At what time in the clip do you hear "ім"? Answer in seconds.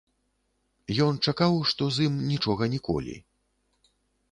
2.09-2.17